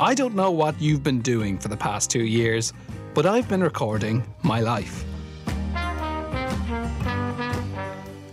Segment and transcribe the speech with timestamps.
[0.00, 2.72] I don't know what you've been doing for the past two years,
[3.14, 5.04] but I've been recording my life.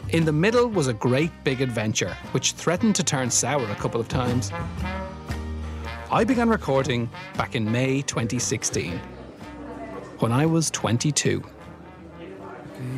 [0.10, 4.00] In the middle was a great big adventure, which threatened to turn sour a couple
[4.00, 4.52] of times.
[6.12, 9.00] I began recording back in May 2016,
[10.20, 11.44] when I was 22.
[12.22, 12.32] Okay,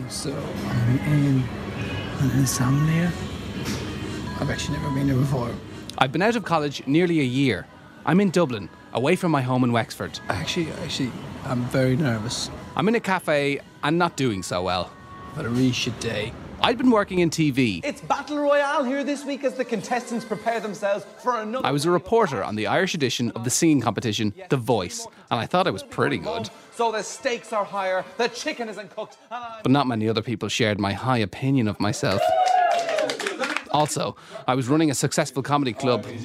[0.10, 0.32] so
[0.68, 1.44] I'm in
[2.20, 3.14] an insomnia.
[4.42, 5.54] I've actually never been there before.
[6.00, 7.66] I've been out of college nearly a year.
[8.10, 10.18] I'm in Dublin, away from my home in Wexford.
[10.30, 11.12] Actually, actually,
[11.44, 12.50] I'm very nervous.
[12.74, 14.94] I'm in a cafe and not doing so well.
[15.36, 16.32] But a really shit day.
[16.62, 17.82] I'd been working in TV.
[17.84, 21.68] It's Battle Royale here this week as the contestants prepare themselves for another.
[21.68, 25.42] I was a reporter on the Irish edition of the singing competition, The Voice, and
[25.42, 26.50] I thought I was pretty good.
[26.76, 29.60] So the stakes are higher, the chicken isn't cooked, and I...
[29.64, 32.22] But not many other people shared my high opinion of myself.
[33.72, 34.16] Also,
[34.48, 36.06] I was running a successful comedy club.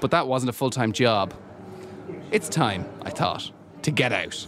[0.00, 1.34] But that wasn't a full time job.
[2.30, 3.50] It's time, I thought,
[3.82, 4.46] to get out.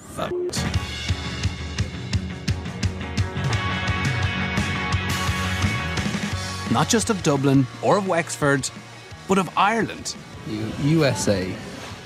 [6.70, 8.70] Not just of Dublin or of Wexford,
[9.28, 10.16] but of Ireland.
[10.48, 11.54] U- USA.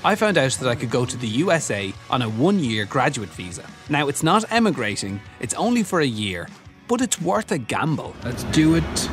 [0.03, 3.29] I found out that I could go to the USA on a one year graduate
[3.29, 3.63] visa.
[3.87, 6.49] Now, it's not emigrating, it's only for a year,
[6.87, 8.15] but it's worth a gamble.
[8.23, 9.09] Let's do it.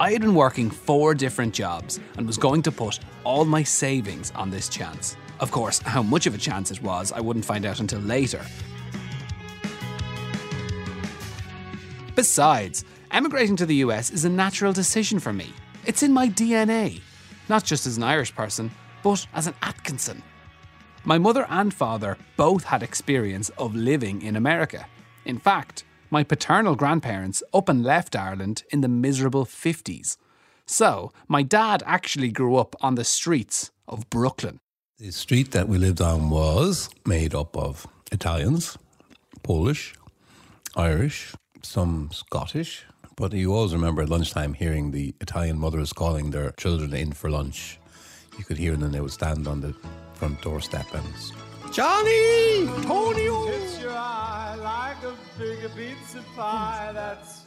[0.00, 4.32] I had been working four different jobs and was going to put all my savings
[4.36, 5.16] on this chance.
[5.40, 8.40] Of course, how much of a chance it was, I wouldn't find out until later.
[12.14, 15.52] Besides, emigrating to the US is a natural decision for me.
[15.84, 17.00] It's in my DNA,
[17.48, 18.70] not just as an Irish person,
[19.02, 20.22] but as an Atkinson.
[21.04, 24.86] My mother and father both had experience of living in America.
[25.24, 30.16] In fact, my paternal grandparents up and left Ireland in the miserable 50s.
[30.66, 34.60] So, my dad actually grew up on the streets of Brooklyn.
[34.98, 38.76] The street that we lived on was made up of Italians,
[39.42, 39.94] Polish,
[40.76, 42.84] Irish, some Scottish.
[43.16, 47.30] But you always remember at lunchtime hearing the Italian mothers calling their children in for
[47.30, 47.78] lunch.
[48.38, 49.74] You could hear them and they would stand on the
[50.14, 51.04] front doorstep and
[51.72, 52.66] Johnny!
[52.82, 53.48] Tonio!
[54.68, 56.90] Your eye like a big pizza pie.
[56.92, 57.44] That's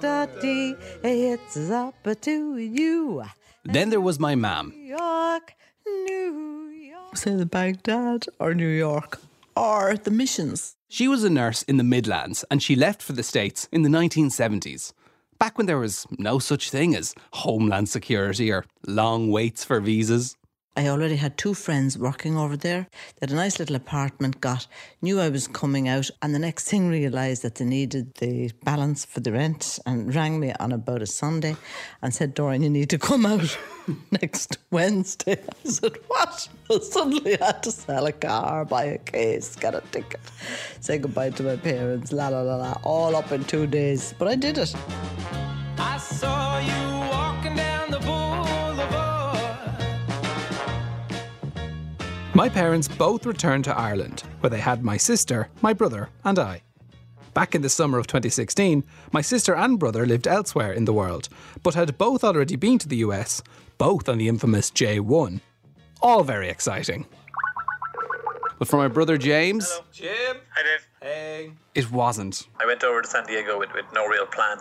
[0.00, 3.24] Daddy, it's up to you.
[3.64, 4.70] Then there was my mam.
[4.70, 5.54] New York,
[5.86, 7.16] New York.
[7.16, 9.20] Say the Baghdad or New York
[9.56, 10.76] or the missions.
[10.88, 13.88] She was a nurse in the Midlands and she left for the States in the
[13.88, 14.92] 1970s.
[15.38, 20.36] Back when there was no such thing as Homeland Security or long waits for visas.
[20.78, 22.86] I already had two friends working over there.
[23.14, 24.66] They had a nice little apartment, got,
[25.00, 29.06] knew I was coming out, and the next thing realised that they needed the balance
[29.06, 31.56] for the rent and rang me on about a Sunday
[32.02, 33.56] and said, Dorian, you need to come out
[34.10, 35.40] next Wednesday.
[35.64, 36.46] I said, What?
[36.70, 40.20] I suddenly I had to sell a car, buy a case, get a ticket,
[40.80, 44.14] say goodbye to my parents, la la la la, all up in two days.
[44.18, 44.74] But I did it.
[45.78, 46.95] I saw you
[52.36, 56.60] My parents both returned to Ireland, where they had my sister, my brother, and I.
[57.32, 61.30] Back in the summer of 2016, my sister and brother lived elsewhere in the world,
[61.62, 63.42] but had both already been to the US,
[63.78, 65.40] both on the infamous J1.
[66.02, 67.06] All very exciting.
[68.58, 69.84] But for my brother James, Hello.
[69.90, 70.36] Jim.
[70.54, 70.86] Hi, Dave.
[71.00, 71.52] Hey.
[71.74, 72.48] it wasn't.
[72.60, 74.58] I went over to San Diego with, with no real plan.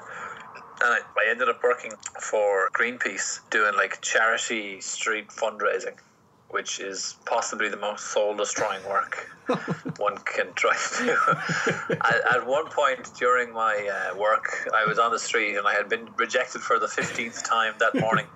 [0.82, 5.96] And I, I ended up working for Greenpeace doing like charity street fundraising,
[6.56, 9.30] which is possibly the most soul destroying work
[9.98, 11.18] one can try to do.
[11.92, 15.74] at, at one point during my uh, work, I was on the street and I
[15.74, 18.28] had been rejected for the 15th time that morning.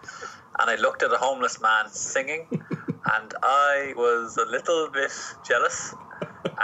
[0.59, 5.11] And I looked at a homeless man singing, and I was a little bit
[5.47, 5.95] jealous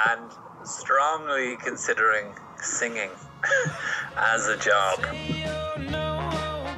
[0.10, 0.30] and
[0.66, 2.26] strongly considering
[2.62, 3.12] singing
[4.18, 5.45] as a job.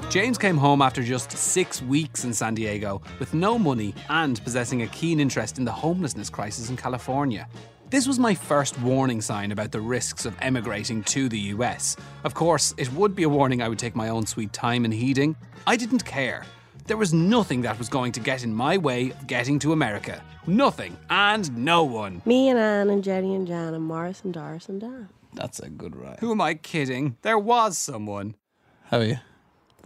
[0.09, 4.83] James came home after just six weeks in San Diego with no money and possessing
[4.83, 7.45] a keen interest in the homelessness crisis in California.
[7.89, 11.97] This was my first warning sign about the risks of emigrating to the US.
[12.23, 14.93] Of course, it would be a warning I would take my own sweet time in
[14.93, 15.35] heeding.
[15.67, 16.45] I didn't care.
[16.85, 20.23] There was nothing that was going to get in my way of getting to America.
[20.47, 22.21] Nothing and no one.
[22.25, 25.09] Me and Anne and Jenny and Jan and Morris and Doris and Dan.
[25.33, 26.19] That's a good ride.
[26.21, 27.17] Who am I kidding?
[27.23, 28.35] There was someone.
[28.85, 29.17] How are you?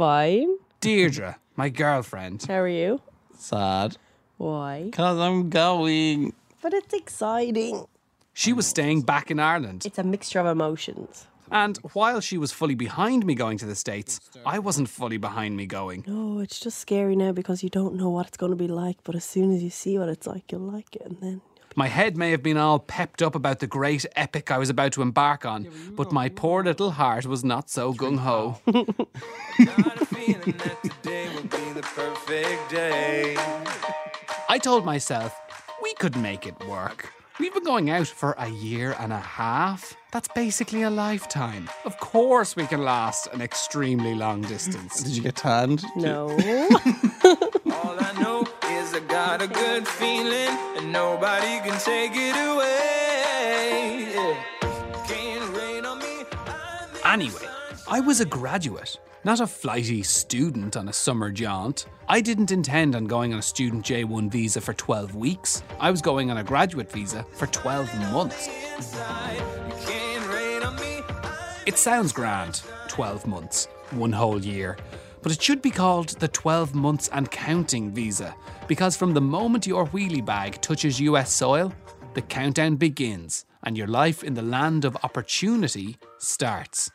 [0.01, 0.55] Fine.
[0.79, 2.43] Deirdre, my girlfriend.
[2.47, 3.01] How are you?
[3.37, 3.97] Sad.
[4.37, 4.85] Why?
[4.85, 6.33] Because I'm going.
[6.59, 7.85] But it's exciting.
[8.33, 9.85] She was staying back in Ireland.
[9.85, 11.27] It's a mixture of emotions.
[11.51, 15.55] And while she was fully behind me going to the States, I wasn't fully behind
[15.55, 16.03] me going.
[16.07, 19.03] No, it's just scary now because you don't know what it's going to be like.
[19.03, 21.03] But as soon as you see what it's like, you'll like it.
[21.03, 21.41] And then
[21.75, 24.91] My head may have been all pepped up about the great epic I was about
[24.93, 28.59] to embark on, but my poor little heart was not so gung ho.
[34.49, 35.39] I told myself
[35.81, 37.09] we could make it work.
[37.39, 39.95] We've been going out for a year and a half.
[40.11, 41.69] That's basically a lifetime.
[41.85, 45.01] Of course, we can last an extremely long distance.
[45.01, 45.83] Did you get tanned?
[45.95, 46.37] no.
[49.07, 54.07] got a good feeling, and nobody can take it away.
[54.13, 55.05] Yeah.
[55.07, 56.25] Can't rain on me.
[57.05, 57.47] Anyway,
[57.89, 61.85] I was a graduate, not a flighty student on a summer jaunt.
[62.07, 65.63] I didn't intend on going on a student J1 visa for 12 weeks.
[65.79, 68.47] I was going on a graduate visa for 12 months.
[69.85, 71.01] Can't rain on me.
[71.65, 74.77] It sounds grand, 12 months, one whole year.
[75.21, 78.35] But it should be called the 12 months and counting visa,
[78.67, 81.73] because from the moment your wheelie bag touches US soil,
[82.13, 86.89] the countdown begins and your life in the land of opportunity starts.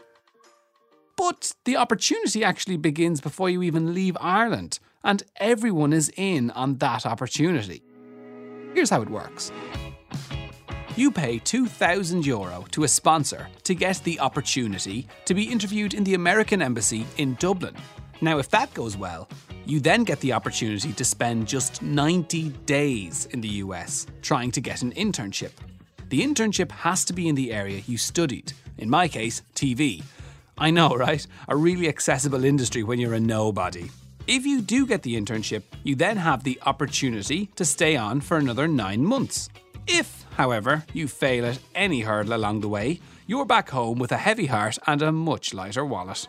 [1.17, 6.76] But the opportunity actually begins before you even leave Ireland, and everyone is in on
[6.79, 7.82] that opportunity.
[8.75, 9.52] Here's how it works.
[10.96, 16.05] You pay 2,000 euro to a sponsor to get the opportunity to be interviewed in
[16.05, 17.76] the American Embassy in Dublin.
[18.20, 19.28] Now, if that goes well,
[19.66, 24.60] you then get the opportunity to spend just 90 days in the US trying to
[24.60, 25.52] get an internship.
[26.08, 30.02] The internship has to be in the area you studied, in my case, TV.
[30.56, 31.26] I know, right?
[31.48, 33.90] A really accessible industry when you're a nobody.
[34.26, 38.36] If you do get the internship, you then have the opportunity to stay on for
[38.38, 39.48] another nine months.
[39.86, 44.16] If, however, you fail at any hurdle along the way, you're back home with a
[44.16, 46.26] heavy heart and a much lighter wallet.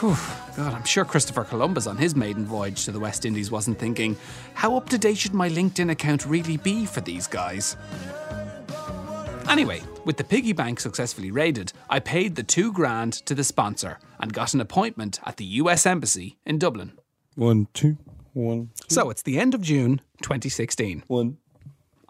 [0.00, 0.14] Whew,
[0.56, 4.14] God, I'm sure Christopher Columbus on his maiden voyage to the West Indies wasn't thinking,
[4.52, 7.78] how up to date should my LinkedIn account really be for these guys?
[9.48, 13.98] Anyway, with the piggy bank successfully raided, I paid the two grand to the sponsor
[14.20, 16.92] and got an appointment at the US Embassy in Dublin.
[17.34, 17.96] One, two,
[18.34, 21.04] one, So it's the end of June 2016.
[21.06, 21.38] one.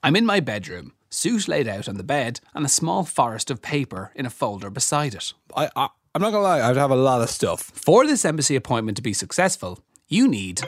[0.03, 3.63] I'm in my bedroom, suit laid out on the bed, and a small forest of
[3.63, 5.35] paper in a folder beside it.
[5.55, 7.61] I, I, I'm not gonna lie, I'd have a lot of stuff.
[7.75, 10.63] For this embassy appointment to be successful, you need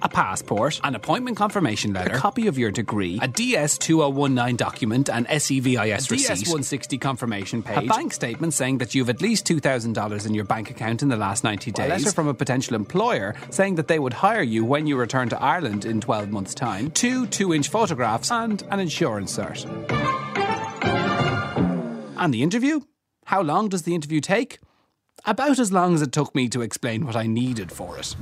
[0.00, 5.10] a passport, an appointment confirmation letter, a copy of your degree, a DS 2019 document,
[5.10, 9.20] an SEVIS receipt, DS 160 confirmation page, a bank statement saying that you have at
[9.20, 12.32] least $2,000 in your bank account in the last 90 days, a letter from a
[12.32, 16.30] potential employer saying that they would hire you when you return to Ireland in 12
[16.30, 19.66] months' time, two 2 inch photographs, and an insurance cert.
[22.16, 22.80] And the interview?
[23.26, 24.58] How long does the interview take?
[25.24, 28.16] About as long as it took me to explain what I needed for it.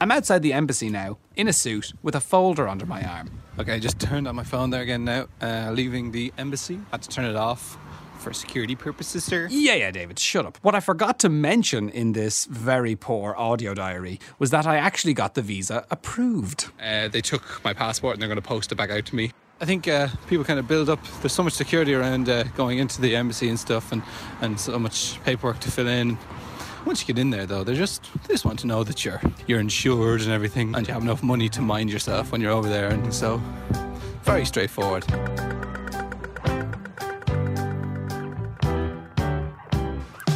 [0.00, 3.30] I'm outside the embassy now, in a suit, with a folder under my arm.
[3.58, 5.26] Okay, I just turned on my phone there again now.
[5.42, 6.80] Uh, leaving the embassy.
[6.90, 7.76] Had to turn it off
[8.18, 9.48] for security purposes, sir.
[9.50, 10.58] Yeah, yeah, David, shut up.
[10.62, 15.14] What I forgot to mention in this very poor audio diary was that I actually
[15.14, 16.70] got the visa approved.
[16.82, 19.32] Uh, they took my passport and they're going to post it back out to me.
[19.62, 21.04] I think uh, people kind of build up.
[21.20, 24.02] There's so much security around uh, going into the embassy and stuff, and,
[24.40, 26.16] and so much paperwork to fill in.
[26.86, 29.20] Once you get in there, though, they just they just want to know that you're
[29.46, 32.70] you're insured and everything, and you have enough money to mind yourself when you're over
[32.70, 33.36] there, and so
[34.22, 35.04] very straightforward.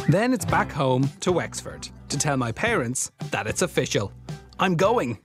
[0.07, 4.11] Then it's back home to Wexford to tell my parents that it's official.
[4.59, 5.17] I'm going.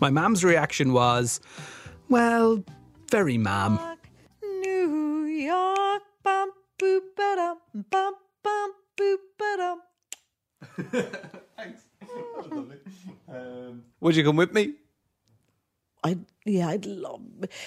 [0.00, 1.40] My mum's reaction was,
[2.08, 2.62] well,
[3.16, 3.78] very mam.
[4.42, 7.56] New York, bum boop ba-dum,
[7.90, 9.78] bum bum boop ba-dum.
[14.00, 14.74] Would you come with me?
[16.04, 17.22] I yeah, I'd love,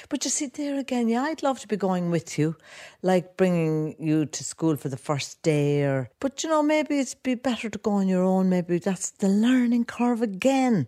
[0.09, 1.09] but you see there again.
[1.09, 2.55] Yeah, I'd love to be going with you,
[3.01, 6.09] like bringing you to school for the first day, or.
[6.19, 8.49] But you know, maybe it'd be better to go on your own.
[8.49, 10.85] Maybe that's the learning curve again.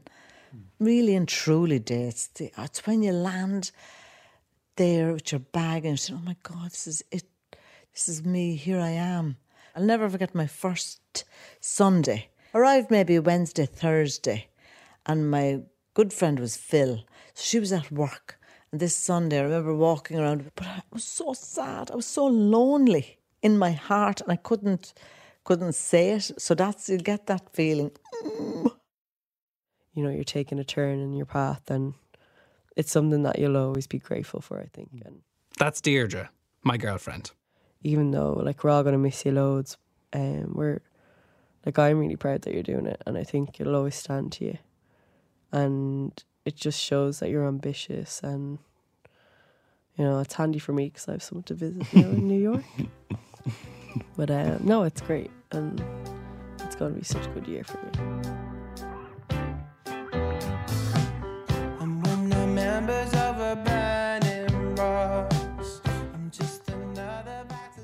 [0.79, 2.03] Really and truly, Day.
[2.03, 3.71] It's, the, it's when you land
[4.81, 7.25] there with your bag and say, "Oh my God, this is it.
[7.93, 8.55] This is me.
[8.55, 9.37] Here I am."
[9.75, 11.23] I'll never forget my first
[11.59, 12.29] Sunday.
[12.53, 14.39] Arrived maybe Wednesday, Thursday,
[15.05, 15.45] and my
[15.93, 16.93] good friend was Phil.
[17.35, 18.39] So she was at work.
[18.71, 21.91] And this Sunday, I remember walking around, but I was so sad.
[21.91, 24.93] I was so lonely in my heart, and I couldn't
[25.43, 26.25] couldn't say it.
[26.45, 27.91] So that's you get that feeling.
[28.23, 28.71] Mm.
[29.93, 31.93] You know, you're taking a turn in your path, and
[32.75, 34.89] it's something that you'll always be grateful for, I think.
[35.05, 35.21] And
[35.57, 36.29] That's Deirdre,
[36.63, 37.31] my girlfriend.
[37.83, 39.77] even though like we're all gonna miss you loads,
[40.13, 40.81] um, we're
[41.65, 44.45] like I'm really proud that you're doing it, and I think it'll always stand to
[44.45, 44.57] you,
[45.51, 46.11] and
[46.45, 48.59] it just shows that you're ambitious, and
[49.97, 52.39] you know it's handy for me because I have someone to visit now in New
[52.39, 52.63] York.
[54.15, 55.83] But uh, no, it's great, and
[56.59, 58.40] it's going to be such a good year for me.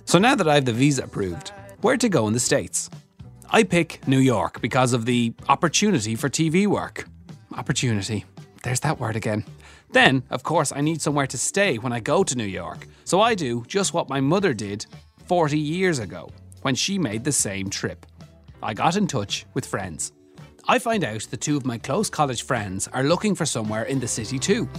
[0.07, 1.49] So now that I have the visa approved,
[1.81, 2.89] where to go in the States?
[3.49, 7.09] I pick New York because of the opportunity for TV work.
[7.57, 8.23] Opportunity.
[8.63, 9.43] There's that word again.
[9.91, 12.87] Then, of course, I need somewhere to stay when I go to New York.
[13.03, 14.85] So I do just what my mother did
[15.25, 16.29] 40 years ago
[16.61, 18.05] when she made the same trip.
[18.63, 20.13] I got in touch with friends.
[20.69, 23.99] I find out that two of my close college friends are looking for somewhere in
[23.99, 24.69] the city too.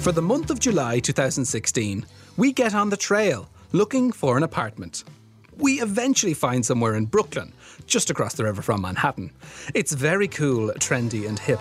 [0.00, 2.06] For the month of July 2016,
[2.38, 5.04] we get on the trail looking for an apartment.
[5.56, 7.52] We eventually find somewhere in Brooklyn,
[7.86, 9.32] just across the river from Manhattan.
[9.74, 11.60] It's very cool, trendy, and hip.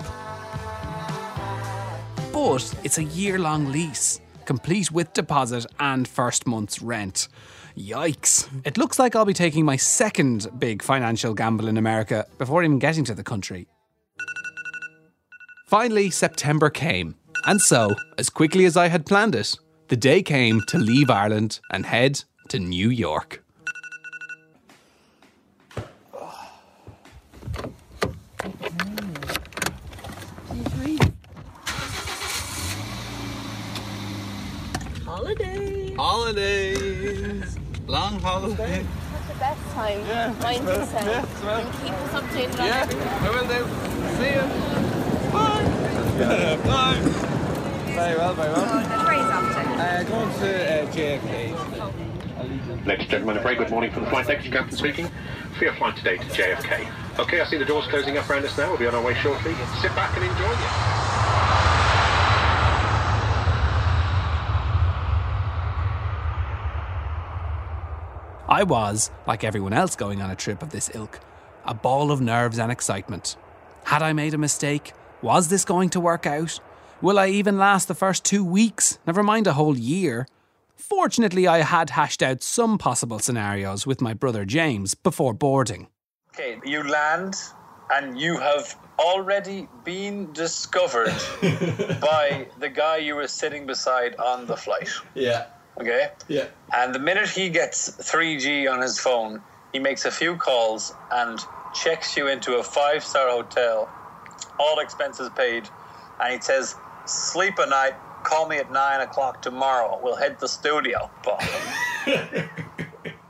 [2.34, 7.28] But it's a year long lease, complete with deposit and first month's rent.
[7.78, 8.48] Yikes.
[8.66, 12.80] It looks like I'll be taking my second big financial gamble in America before even
[12.80, 13.68] getting to the country.
[15.68, 17.16] Finally, September came.
[17.46, 19.56] And so, as quickly as I had planned it,
[19.94, 23.44] the day came to leave Ireland and head to New York.
[35.06, 35.94] Holiday.
[35.94, 37.58] Holidays.
[37.88, 38.84] Long holiday.
[39.28, 40.00] the best time.
[40.08, 41.06] Yeah, Mind well, yourself.
[41.06, 41.60] yeah, well.
[41.60, 43.08] and keep us updated on Yeah, everything.
[43.08, 43.62] I will do.
[44.18, 44.46] See you.
[45.32, 47.14] Bye.
[47.14, 47.20] Bye.
[48.04, 48.66] Very well, very well.
[48.66, 52.86] Uh, going to uh, JFK.
[52.86, 54.44] Ladies and gentlemen, a very good morning from the flight deck.
[54.44, 55.10] Captain speaking.
[55.58, 56.92] For your flight today to JFK.
[57.18, 58.68] Okay, I see the doors closing up around us now.
[58.68, 59.54] We'll be on our way shortly.
[59.80, 60.60] Sit back and enjoy it.
[68.50, 71.22] I was, like everyone else going on a trip of this ilk,
[71.64, 73.38] a ball of nerves and excitement.
[73.86, 74.92] Had I made a mistake?
[75.22, 76.60] Was this going to work out?
[77.04, 80.26] Will I even last the first two weeks, never mind a whole year?
[80.78, 85.90] Fortunately, I had hashed out some possible scenarios with my brother James before boarding.
[86.34, 87.36] Okay, you land
[87.92, 91.14] and you have already been discovered
[92.00, 94.90] by the guy you were sitting beside on the flight.
[95.14, 95.48] Yeah.
[95.82, 96.08] Okay?
[96.30, 96.46] Yeah.
[96.74, 99.42] And the minute he gets 3G on his phone,
[99.74, 101.38] he makes a few calls and
[101.76, 103.92] checks you into a five star hotel,
[104.58, 105.68] all expenses paid.
[106.22, 107.94] And he says, Sleep a night,
[108.24, 110.00] call me at nine o'clock tomorrow.
[110.02, 111.10] We'll head to the studio.
[111.24, 111.44] But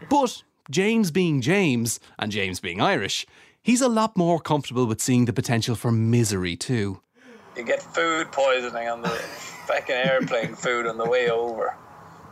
[0.09, 3.25] But James being James, and James being Irish,
[3.61, 7.01] he's a lot more comfortable with seeing the potential for misery too.
[7.57, 11.75] you get food poisoning on the fucking airplane food on the way over.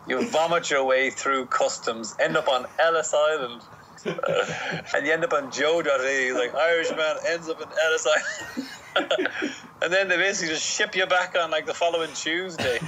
[0.08, 3.62] You vomit your way through customs, end up on Ellis Island.
[4.06, 6.34] And you end up on Joe.e.
[6.34, 8.70] Like Irishman ends up in Ellis Island.
[9.82, 12.80] and then they basically just ship you back on like the following Tuesday.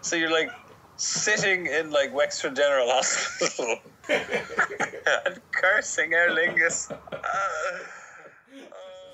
[0.00, 0.50] so you're like
[0.96, 3.76] sitting in like Wexford General Hospital
[4.08, 6.96] and cursing Aer Lingus.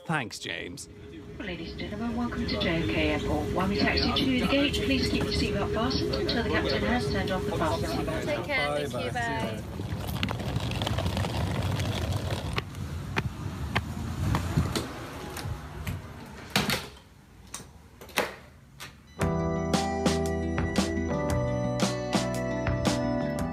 [0.06, 0.88] Thanks, James.
[1.38, 3.52] Ladies and gentlemen, welcome to JFK Airport.
[3.52, 6.82] While we taxi you to the gate, please keep your seatbelt fastened until the captain
[6.84, 8.06] has turned off the fasten.
[8.24, 8.86] Take care.
[8.86, 9.10] Thank you.
[9.10, 9.62] Bye.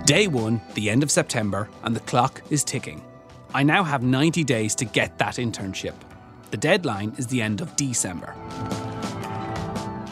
[0.05, 3.03] Day one, the end of September, and the clock is ticking.
[3.53, 5.93] I now have 90 days to get that internship.
[6.49, 8.33] The deadline is the end of December.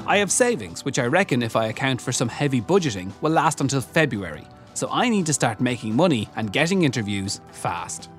[0.06, 3.62] I have savings, which I reckon, if I account for some heavy budgeting, will last
[3.62, 8.10] until February, so I need to start making money and getting interviews fast.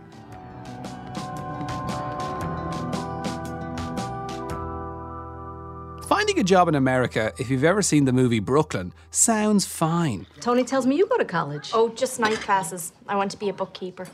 [6.30, 10.28] Finding a job in America, if you've ever seen the movie Brooklyn, sounds fine.
[10.38, 11.72] Tony tells me you go to college.
[11.74, 12.92] Oh, just night classes.
[13.08, 14.06] I want to be a bookkeeper.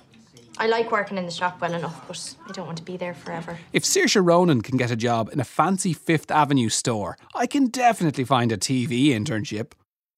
[0.56, 3.12] I like working in the shop well enough, but I don't want to be there
[3.12, 3.58] forever.
[3.74, 7.66] If Saoirse Ronan can get a job in a fancy Fifth Avenue store, I can
[7.66, 9.72] definitely find a TV internship.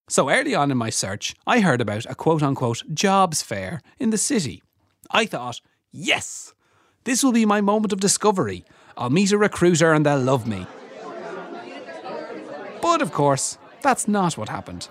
[0.09, 4.11] So early on in my search, I heard about a quote unquote jobs fair in
[4.11, 4.63] the city.
[5.11, 6.55] I thought, yes,
[7.03, 8.65] this will be my moment of discovery.
[8.97, 10.65] I'll meet a recruiter and they'll love me.
[12.81, 14.89] But of course, that's not what happened.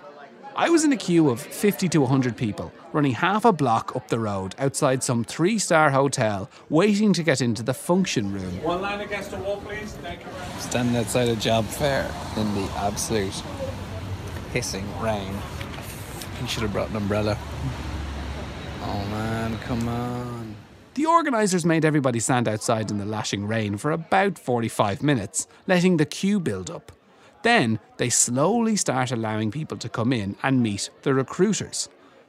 [0.56, 4.08] I was in a queue of 50 to 100 people, running half a block up
[4.08, 8.60] the road outside some three star hotel, waiting to get into the function room.
[8.64, 9.92] One line against the wall, please.
[10.02, 10.58] Thank you very much.
[10.58, 13.40] Standing outside a job fair in the absolute
[14.52, 15.32] hissing rain.
[16.40, 17.38] You should have brought an umbrella.
[18.82, 20.56] Oh man, come on.
[20.94, 25.98] The organisers made everybody stand outside in the lashing rain for about 45 minutes, letting
[25.98, 26.90] the queue build up.
[27.42, 31.88] Then they slowly start allowing people to come in and meet the recruiters.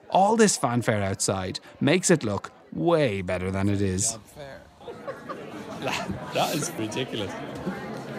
[0.09, 4.17] All this fanfare outside makes it look way better than it is.
[6.33, 7.31] That is ridiculous.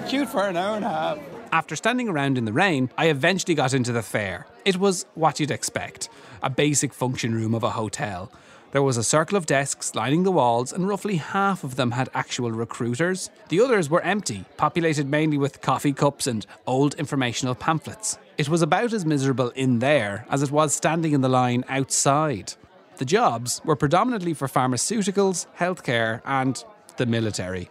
[0.08, 1.18] Queued for an hour and a half.
[1.52, 4.46] After standing around in the rain, I eventually got into the fair.
[4.64, 6.08] It was what you'd expect
[6.42, 8.32] a basic function room of a hotel.
[8.72, 12.08] There was a circle of desks lining the walls, and roughly half of them had
[12.14, 13.28] actual recruiters.
[13.48, 18.16] The others were empty, populated mainly with coffee cups and old informational pamphlets.
[18.38, 22.54] It was about as miserable in there as it was standing in the line outside.
[22.98, 26.62] The jobs were predominantly for pharmaceuticals, healthcare, and
[26.96, 27.68] the military.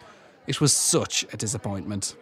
[0.48, 2.16] It was such a disappointment.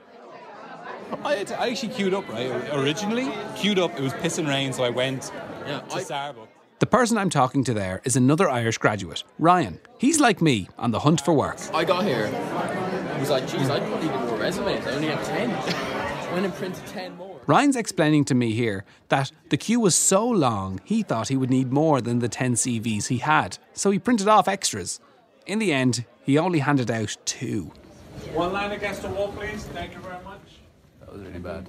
[1.23, 2.51] I, had to- I actually queued up, right?
[2.73, 5.31] Originally, queued up, it was pissing rain, so I went to
[5.97, 6.47] Starbucks.
[6.79, 9.79] The person I'm talking to there is another Irish graduate, Ryan.
[9.97, 11.57] He's like me on the hunt for work.
[11.73, 12.27] I got here.
[12.27, 14.85] I was like, geez, I probably need more resumes.
[14.85, 15.49] I only have 10.
[16.33, 17.41] Went and printed 10 more.
[17.47, 21.49] Ryan's explaining to me here that the queue was so long he thought he would
[21.49, 24.99] need more than the 10 CVs he had, so he printed off extras.
[25.47, 27.71] In the end, he only handed out two.
[28.33, 29.63] One line against the wall, please.
[29.73, 30.41] Thank you very much.
[30.99, 31.67] That was really bad.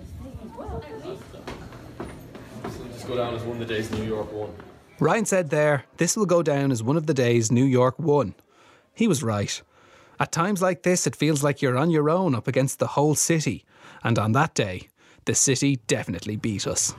[2.93, 4.53] Just go down as one of the days in New York won.
[5.01, 8.35] Ryan said there, this will go down as one of the days New York won.
[8.95, 9.63] He was right.
[10.19, 13.15] At times like this, it feels like you're on your own up against the whole
[13.15, 13.65] city.
[14.03, 14.89] And on that day,
[15.25, 16.95] the city definitely beat us.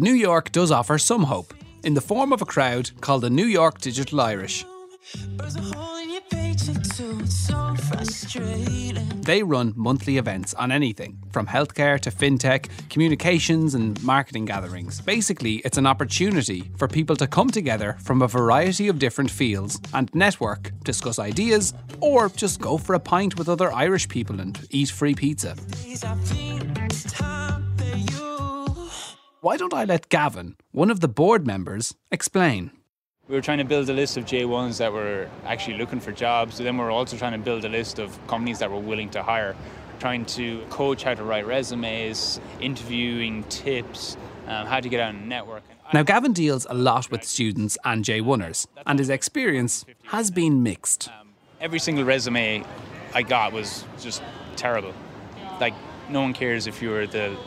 [0.00, 1.52] But New York does offer some hope
[1.84, 4.64] in the form of a crowd called the New York Digital Irish.
[5.36, 7.18] There's a hole in your paycheck too.
[7.20, 9.06] It's so frustrating.
[9.20, 15.02] They run monthly events on anything from healthcare to fintech, communications, and marketing gatherings.
[15.02, 19.78] Basically, it's an opportunity for people to come together from a variety of different fields
[19.92, 24.66] and network, discuss ideas, or just go for a pint with other Irish people and
[24.70, 25.54] eat free pizza.
[29.42, 32.72] Why don't I let Gavin, one of the board members, explain?
[33.26, 36.58] We were trying to build a list of J1s that were actually looking for jobs.
[36.58, 39.22] Then we were also trying to build a list of companies that were willing to
[39.22, 39.56] hire,
[39.98, 45.26] trying to coach how to write resumes, interviewing tips, um, how to get out and
[45.26, 45.62] network.
[45.94, 51.08] Now, Gavin deals a lot with students and J1ers, and his experience has been mixed.
[51.62, 52.62] Every single resume
[53.14, 54.22] I got was just
[54.56, 54.92] terrible.
[55.58, 55.72] Like,
[56.10, 57.38] no one cares if you're the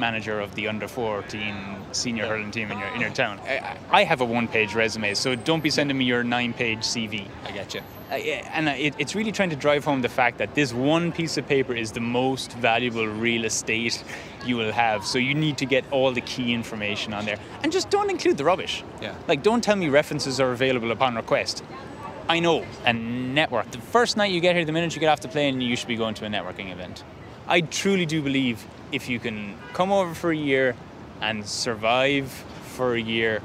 [0.00, 1.54] manager of the under 14
[1.92, 3.38] senior hurling team in your, in your town.
[3.40, 6.80] I, I have a one page resume, so don't be sending me your nine page
[6.80, 7.26] CV.
[7.44, 7.82] I get you.
[8.10, 11.36] Uh, and it, it's really trying to drive home the fact that this one piece
[11.36, 14.02] of paper is the most valuable real estate
[14.44, 15.04] you will have.
[15.04, 18.36] So you need to get all the key information on there, and just don't include
[18.36, 18.82] the rubbish.
[19.00, 19.14] Yeah.
[19.28, 21.62] Like, don't tell me references are available upon request.
[22.28, 22.64] I know.
[22.84, 23.70] And network.
[23.70, 25.88] The first night you get here, the minute you get off the plane, you should
[25.88, 27.04] be going to a networking event.
[27.46, 30.74] I truly do believe if you can come over for a year
[31.20, 32.30] and survive
[32.74, 33.42] for a year,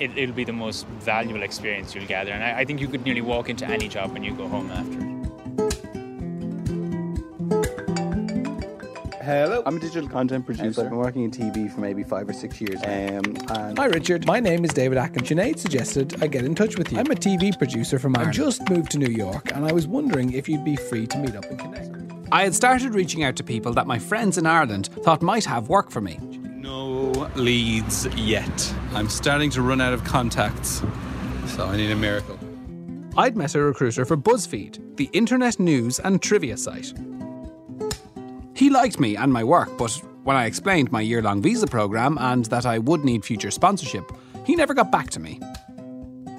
[0.00, 2.32] it, it'll be the most valuable experience you'll gather.
[2.32, 4.70] And I, I think you could nearly walk into any job when you go home
[4.70, 5.12] after.
[9.22, 9.62] Hello.
[9.64, 10.82] I'm a digital content producer.
[10.82, 12.80] I've been working in TV for maybe five or six years.
[12.82, 14.26] Um, and Hi, Richard.
[14.26, 15.28] My name is David Atkins.
[15.28, 16.98] Sinead suggested I get in touch with you.
[16.98, 18.30] I'm a TV producer from Ireland.
[18.30, 21.18] I just moved to New York, and I was wondering if you'd be free to
[21.18, 22.11] meet up and connect.
[22.32, 25.68] I had started reaching out to people that my friends in Ireland thought might have
[25.68, 26.16] work for me.
[26.16, 28.74] No leads yet.
[28.94, 30.82] I'm starting to run out of contacts,
[31.48, 32.38] so I need a miracle.
[33.18, 36.94] I'd met a recruiter for BuzzFeed, the internet news and trivia site.
[38.54, 39.92] He liked me and my work, but
[40.24, 44.10] when I explained my year long visa program and that I would need future sponsorship,
[44.46, 45.38] he never got back to me.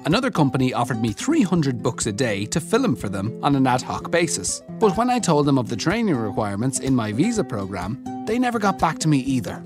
[0.06, 3.80] Another company offered me 300 books a day to film for them on an ad
[3.80, 4.62] hoc basis.
[4.78, 8.58] But when I told them of the training requirements in my visa program, they never
[8.58, 9.64] got back to me either.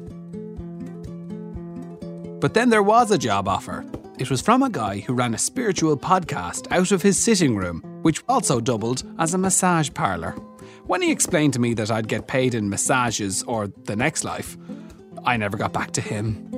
[2.41, 3.85] But then there was a job offer.
[4.17, 7.81] It was from a guy who ran a spiritual podcast out of his sitting room,
[8.03, 10.33] which also doubled as a massage parlour.
[10.87, 14.57] When he explained to me that I'd get paid in massages or the next life,
[15.25, 16.49] I never got back to him.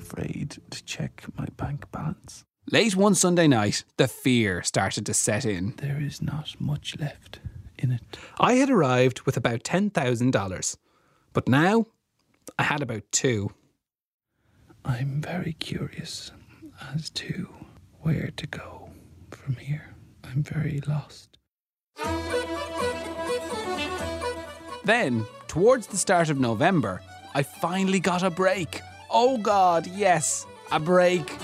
[0.00, 2.44] Afraid to check my bank balance.
[2.70, 5.74] Late one Sunday night, the fear started to set in.
[5.76, 7.40] There is not much left
[7.78, 8.16] in it.
[8.38, 10.76] I had arrived with about $10,000,
[11.32, 11.84] but now
[12.58, 13.52] I had about two.
[14.84, 16.30] I'm very curious
[16.94, 17.48] as to
[18.00, 18.90] where to go
[19.30, 19.94] from here.
[20.24, 21.36] I'm very lost.
[24.84, 27.02] Then, towards the start of November,
[27.34, 28.80] I finally got a break.
[29.12, 31.36] Oh God, yes, a break.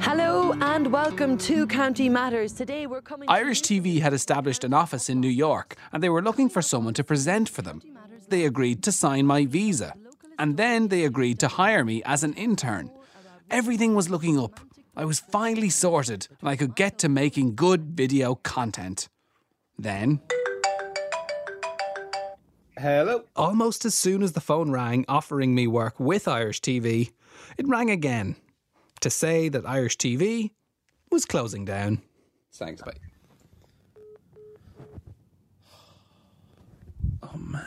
[0.00, 2.52] Hello and welcome to County Matters.
[2.52, 3.28] Today we're coming.
[3.28, 6.94] Irish TV had established an office in New York and they were looking for someone
[6.94, 7.80] to present for them.
[8.28, 9.94] They agreed to sign my visa
[10.36, 12.90] and then they agreed to hire me as an intern.
[13.48, 14.58] Everything was looking up.
[14.96, 19.08] I was finally sorted and I could get to making good video content.
[19.78, 20.22] Then.
[22.78, 23.24] Hello.
[23.34, 27.10] Almost as soon as the phone rang offering me work with Irish TV,
[27.56, 28.36] it rang again
[29.00, 30.50] to say that Irish TV
[31.10, 32.02] was closing down.
[32.52, 32.92] Thanks, bye.
[37.22, 37.64] Oh, man.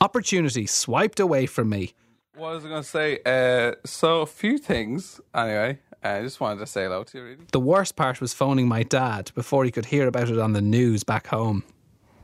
[0.00, 1.94] Opportunity swiped away from me.
[2.34, 3.20] What was I going to say?
[3.24, 5.20] Uh, so, a few things.
[5.32, 7.44] Anyway, I just wanted to say hello to you, really.
[7.52, 10.62] The worst part was phoning my dad before he could hear about it on the
[10.62, 11.62] news back home.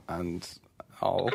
[0.09, 0.49] And
[1.01, 1.31] all.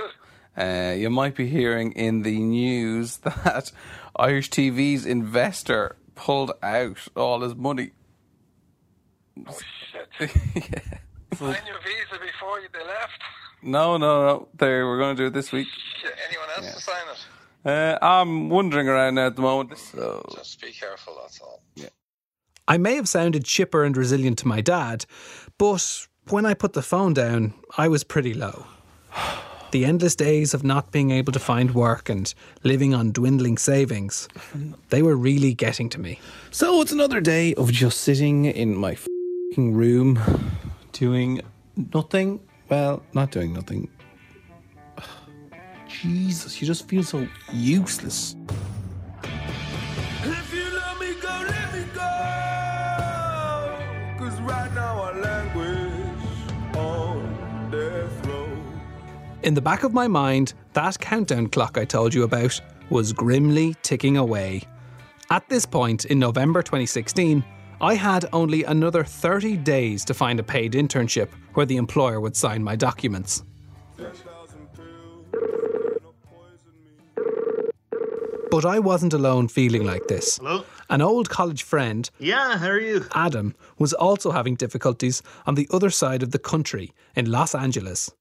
[0.57, 3.71] Uh, you might be hearing in the news that
[4.15, 7.91] Irish TV's investor pulled out all his money.
[9.47, 9.57] Oh
[9.91, 10.29] shit!
[11.33, 13.21] Sign your visa before you, they left.
[13.63, 14.47] No, no, no.
[14.55, 15.67] They were going to do it this week.
[16.01, 17.25] Shit, anyone else to sign it?
[17.63, 19.77] Uh, I'm wandering around now at the moment.
[19.77, 21.17] So Just be careful.
[21.21, 21.61] That's all.
[21.75, 21.89] Yeah.
[22.67, 25.05] I may have sounded chipper and resilient to my dad,
[25.57, 28.65] but when I put the phone down, I was pretty low.
[29.71, 34.27] The endless days of not being able to find work and living on dwindling savings,
[34.89, 36.19] they were really getting to me.
[36.51, 38.97] So it's another day of just sitting in my
[39.55, 40.19] room,
[40.91, 41.41] doing
[41.93, 42.41] nothing.
[42.67, 43.87] Well, not doing nothing.
[45.87, 48.35] Jesus, you just feel so useless.
[59.43, 63.75] In the back of my mind, that countdown clock I told you about was grimly
[63.81, 64.61] ticking away.
[65.31, 67.43] At this point, in November 2016,
[67.79, 72.35] I had only another 30 days to find a paid internship where the employer would
[72.35, 73.43] sign my documents.
[78.51, 80.37] But I wasn't alone feeling like this.
[80.37, 80.65] Hello?
[80.91, 83.05] An old college friend, Yeah, how are you?
[83.15, 88.11] Adam, was also having difficulties on the other side of the country in Los Angeles.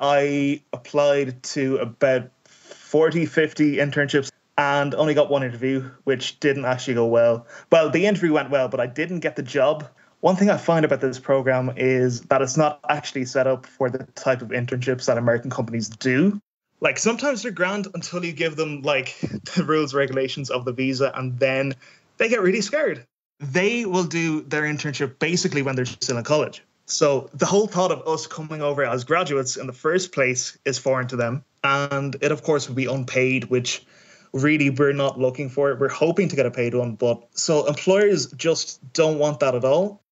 [0.00, 6.94] I applied to about 40, 50 internships and only got one interview, which didn't actually
[6.94, 7.46] go well.
[7.70, 9.88] Well, the interview went well, but I didn't get the job.
[10.20, 13.88] One thing I find about this program is that it's not actually set up for
[13.88, 16.40] the type of internships that American companies do.
[16.80, 19.18] Like sometimes they're grand until you give them like
[19.54, 21.74] the rules regulations of the visa and then
[22.16, 23.04] they get really scared.
[23.38, 26.62] They will do their internship basically when they're still in college.
[26.88, 30.78] So the whole thought of us coming over as graduates in the first place is
[30.78, 31.44] foreign to them.
[31.62, 33.84] And it of course would be unpaid, which
[34.32, 35.74] really we're not looking for.
[35.76, 39.64] We're hoping to get a paid one, but so employers just don't want that at
[39.64, 40.02] all.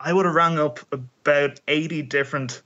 [0.00, 2.62] I would have rang up about 80 different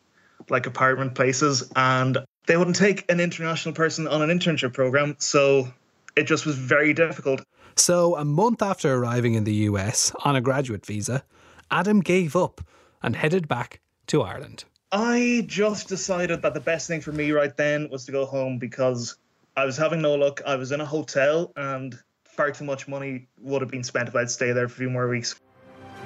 [0.48, 5.16] like apartment places and they wouldn't take an international person on an internship program.
[5.18, 5.72] So
[6.16, 7.42] it just was very difficult.
[7.76, 11.22] So, a month after arriving in the US on a graduate visa,
[11.70, 12.60] Adam gave up
[13.02, 14.64] and headed back to Ireland.
[14.92, 18.58] I just decided that the best thing for me right then was to go home
[18.58, 19.16] because
[19.56, 20.42] I was having no luck.
[20.46, 24.16] I was in a hotel and far too much money would have been spent if
[24.16, 25.36] I'd stay there for a few more weeks.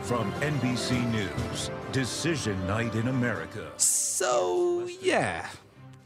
[0.02, 3.70] From NBC News, Decision Night in America.
[3.76, 5.48] So, yeah,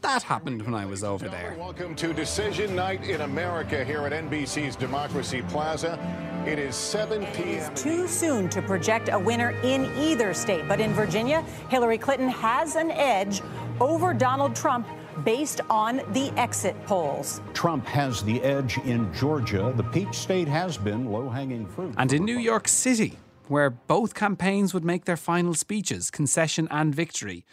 [0.01, 1.55] that happened when I was over there.
[1.57, 5.99] Welcome to Decision Night in America here at NBC's Democracy Plaza.
[6.47, 7.71] It is 7 p.m.
[7.71, 10.67] It's Too soon to project a winner in either state.
[10.67, 13.41] But in Virginia, Hillary Clinton has an edge
[13.79, 14.87] over Donald Trump
[15.23, 17.41] based on the exit polls.
[17.53, 19.73] Trump has the edge in Georgia.
[19.75, 21.93] The peach state has been low hanging fruit.
[21.97, 26.95] And in New York City, where both campaigns would make their final speeches, concession and
[26.95, 27.45] victory,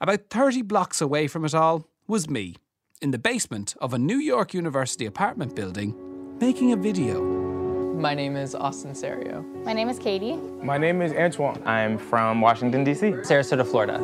[0.00, 2.56] about 30 blocks away from it all was me,
[3.00, 5.94] in the basement of a New York University apartment building,
[6.40, 7.22] making a video.
[7.22, 9.42] My name is Austin Serio.
[9.64, 10.34] My name is Katie.
[10.60, 11.62] My name is Antoine.
[11.64, 13.12] I'm from Washington, D.C.
[13.12, 14.00] Sarasota, Florida.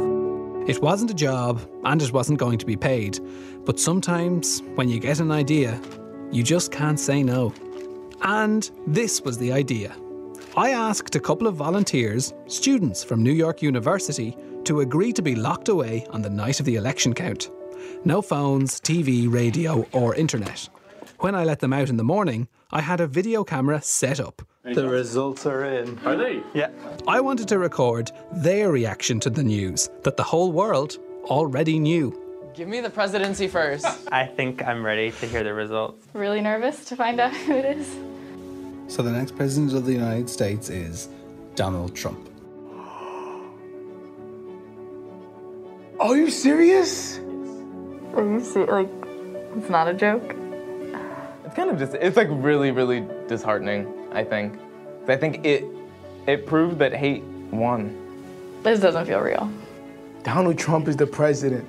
[0.70, 3.18] It wasn't a job and it wasn't going to be paid.
[3.64, 5.80] But sometimes, when you get an idea,
[6.30, 7.52] you just can't say no.
[8.22, 9.96] And this was the idea.
[10.56, 15.34] I asked a couple of volunteers, students from New York University, to agree to be
[15.34, 17.50] locked away on the night of the election count.
[18.04, 20.68] No phones, TV, radio, or internet.
[21.18, 24.42] When I let them out in the morning, I had a video camera set up.
[24.64, 25.98] The results are in.
[26.04, 26.42] Are they?
[26.52, 26.70] Yeah.
[27.06, 32.20] I wanted to record their reaction to the news that the whole world already knew.
[32.54, 33.86] Give me the presidency first.
[34.12, 36.06] I think I'm ready to hear the results.
[36.14, 37.86] Really nervous to find out who it is.
[38.88, 41.08] So the next president of the United States is
[41.54, 42.28] Donald Trump.
[45.98, 47.18] Are you serious?
[48.16, 48.88] Are you see like
[49.56, 50.34] it's not a joke?
[51.44, 54.58] It's kind of just, it's like really, really disheartening, I think.
[55.06, 55.64] I think it,
[56.26, 57.94] it proved that hate won.
[58.62, 59.52] This doesn't feel real.
[60.22, 61.68] Donald Trump is the president.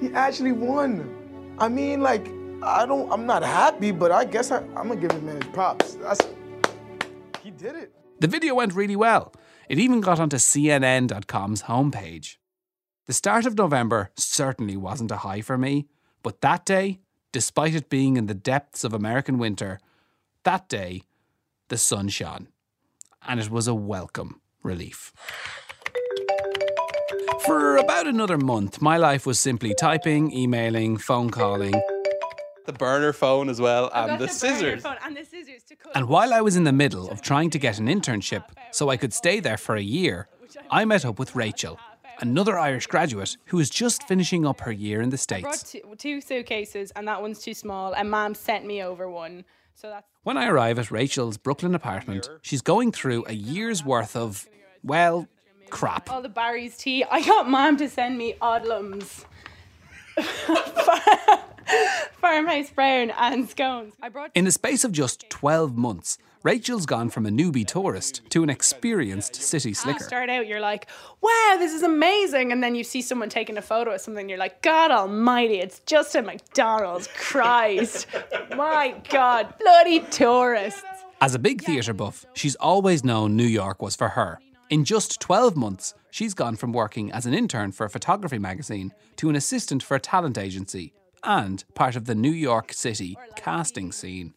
[0.00, 1.14] He actually won.
[1.58, 2.26] I mean, like,
[2.62, 5.94] I don't, I'm not happy, but I guess I, I'm gonna give him his props.
[5.96, 6.26] That's,
[7.42, 7.92] he did it.
[8.20, 9.34] The video went really well.
[9.68, 12.38] It even got onto CNN.com's homepage.
[13.08, 15.86] The start of November certainly wasn't a high for me,
[16.22, 16.98] but that day,
[17.32, 19.80] despite it being in the depths of American winter,
[20.44, 21.04] that day,
[21.68, 22.48] the sun shone.
[23.26, 25.14] And it was a welcome relief.
[27.46, 31.80] For about another month, my life was simply typing, emailing, phone calling.
[32.66, 34.84] The burner phone as well, and the, scissors.
[34.84, 35.96] and the scissors to cut.
[35.96, 38.98] And while I was in the middle of trying to get an internship so I
[38.98, 40.28] could stay there for a year,
[40.70, 41.78] I met up with Rachel,
[42.20, 45.72] another Irish graduate who is just finishing up her year in the I brought States.
[45.72, 49.44] two, two suitcases, and that one's too small, and Mom sent me over one.
[49.74, 54.16] So that's When I arrive at Rachel's Brooklyn apartment, she's going through a year's worth
[54.16, 54.48] of,
[54.82, 55.28] well,
[55.70, 56.10] crap.
[56.10, 57.04] all the Barry's tea.
[57.04, 59.24] I got Mom to send me Odlums,
[62.20, 63.94] Farmhouse Brown, and scones.
[64.02, 68.22] I brought In the space of just 12 months, Rachel's gone from a newbie tourist
[68.30, 70.04] to an experienced city You slicker.
[70.04, 70.86] start out, you're like,
[71.20, 72.52] wow, this is amazing.
[72.52, 75.80] And then you see someone taking a photo of something, you're like, God almighty, it's
[75.80, 77.08] just a McDonald's.
[77.16, 78.06] Christ.
[78.56, 79.52] My God.
[79.58, 80.82] Bloody tourists.
[81.20, 84.38] As a big theatre buff, she's always known New York was for her.
[84.70, 88.92] In just 12 months, she's gone from working as an intern for a photography magazine
[89.16, 90.92] to an assistant for a talent agency
[91.24, 94.34] and part of the New York City casting scene.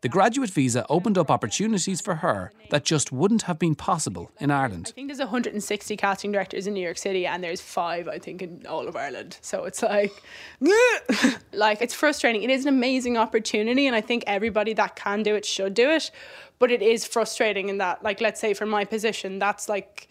[0.00, 4.50] The graduate visa opened up opportunities for her that just wouldn't have been possible in
[4.50, 4.86] Ireland.
[4.88, 8.42] I think there's 160 casting directors in New York City, and there's five, I think,
[8.42, 9.38] in all of Ireland.
[9.40, 10.12] So it's like,
[11.52, 12.42] like it's frustrating.
[12.42, 15.90] It is an amazing opportunity, and I think everybody that can do it should do
[15.90, 16.10] it.
[16.58, 20.08] But it is frustrating in that, like, let's say for my position, that's like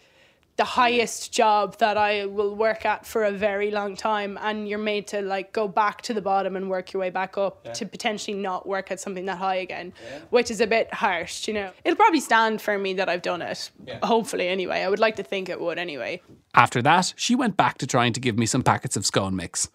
[0.60, 4.78] the highest job that I will work at for a very long time, and you're
[4.78, 7.72] made to like go back to the bottom and work your way back up Yeah.
[7.72, 9.94] to potentially not work at something that high again,
[10.28, 11.70] which is a bit harsh, you know.
[11.82, 13.70] It'll probably stand for me that I've done it.
[14.02, 14.82] Hopefully, anyway.
[14.82, 16.20] I would like to think it would anyway.
[16.54, 19.70] After that, she went back to trying to give me some packets of scone mix.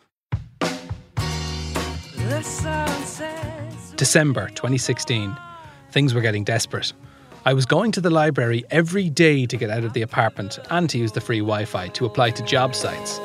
[3.96, 5.36] December 2016.
[5.90, 6.94] Things were getting desperate.
[7.48, 10.90] I was going to the library every day to get out of the apartment and
[10.90, 13.20] to use the free Wi Fi to apply to job sites.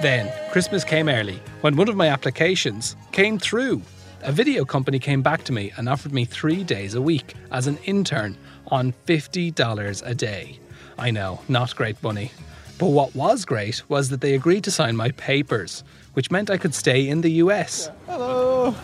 [0.00, 3.82] Then, Christmas came early when one of my applications came through.
[4.22, 7.66] A video company came back to me and offered me three days a week as
[7.66, 8.36] an intern
[8.68, 10.60] on $50 a day.
[10.96, 12.30] I know, not great money.
[12.78, 16.56] But what was great was that they agreed to sign my papers, which meant I
[16.58, 17.90] could stay in the US.
[18.06, 18.74] Hello.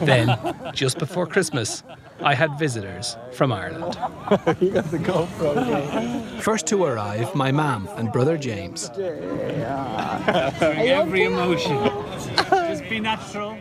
[0.00, 0.38] Then,
[0.72, 1.82] just before Christmas,
[2.20, 3.94] I had visitors from Ireland.
[4.60, 6.40] you got the GoPro.
[6.40, 8.90] First to arrive, my mum and brother James.
[10.60, 11.76] Every emotion.
[12.50, 13.58] Just be natural.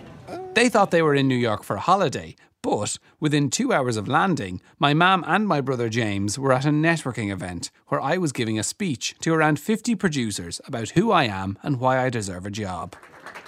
[0.53, 4.07] They thought they were in New York for a holiday, but within two hours of
[4.07, 8.31] landing, my mum and my brother James were at a networking event where I was
[8.31, 12.45] giving a speech to around 50 producers about who I am and why I deserve
[12.45, 12.95] a job.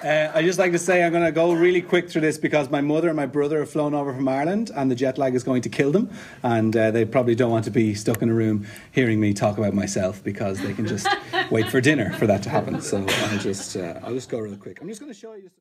[0.03, 2.71] Uh, I just like to say I'm going to go really quick through this because
[2.71, 5.43] my mother and my brother have flown over from Ireland and the jet lag is
[5.43, 6.09] going to kill them.
[6.41, 9.59] And uh, they probably don't want to be stuck in a room hearing me talk
[9.59, 11.07] about myself because they can just
[11.51, 12.81] wait for dinner for that to happen.
[12.81, 14.81] So I'll just, uh, I'll just go real quick.
[14.81, 15.51] I'm just going to show you.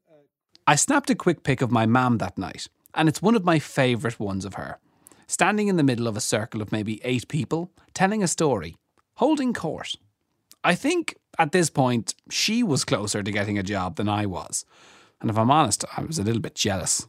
[0.66, 3.58] I snapped a quick pic of my mum that night, and it's one of my
[3.58, 4.78] favourite ones of her.
[5.26, 8.76] Standing in the middle of a circle of maybe eight people, telling a story,
[9.16, 9.96] holding court.
[10.62, 14.64] I think At this point, she was closer to getting a job than I was.
[15.20, 17.08] And if I'm honest, I was a little bit jealous.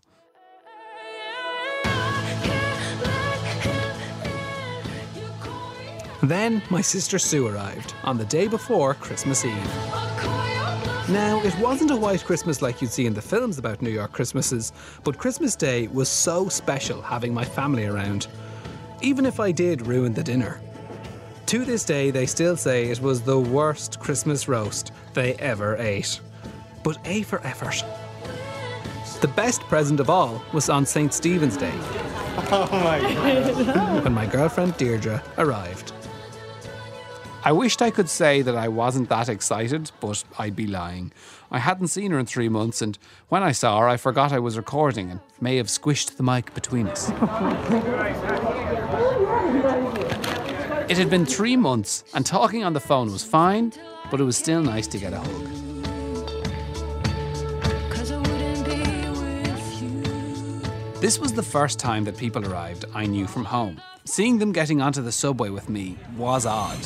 [6.24, 10.45] Then my sister Sue arrived on the day before Christmas Eve.
[11.10, 14.12] Now, it wasn't a white Christmas like you'd see in the films about New York
[14.12, 18.26] Christmases, but Christmas Day was so special having my family around,
[19.02, 20.60] even if I did ruin the dinner.
[21.48, 26.20] To this day, they still say it was the worst Christmas roast they ever ate.
[26.84, 27.84] But A for effort.
[29.22, 31.14] The best present of all was on St.
[31.14, 31.74] Stephen's Day,
[32.52, 34.04] Oh my god.
[34.04, 35.94] when my girlfriend Deirdre arrived.
[37.46, 41.12] I wished I could say that I wasn't that excited, but I'd be lying.
[41.52, 42.98] I hadn't seen her in three months, and
[43.30, 46.56] when I saw her, I forgot I was recording and may have squished the mic
[46.56, 47.12] between us.
[50.90, 53.74] It had been three months, and talking on the phone was fine,
[54.10, 55.66] but it was still nice to get a hug.
[61.00, 63.80] This was the first time that people arrived I knew from home.
[64.06, 66.78] Seeing them getting onto the subway with me was odd.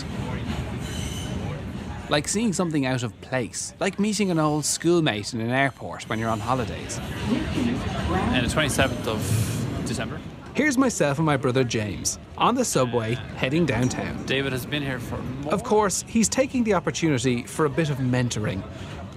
[2.09, 6.17] Like seeing something out of place, like meeting an old schoolmate in an airport when
[6.17, 6.99] you're on holidays.
[7.29, 10.19] And the 27th of December.
[10.55, 14.25] Here's myself and my brother James on the subway heading downtown.
[14.25, 15.53] David has been here for more.
[15.53, 18.63] Of course, he's taking the opportunity for a bit of mentoring,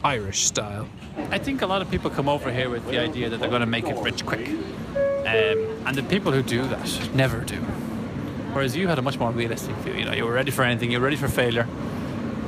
[0.05, 0.87] Irish style.
[1.31, 3.61] I think a lot of people come over here with the idea that they're going
[3.61, 4.47] to make it rich quick.
[4.47, 7.57] Um, and the people who do that never do.
[8.53, 9.95] Whereas you had a much more realistic view.
[9.95, 11.67] You know, you were ready for anything, you were ready for failure.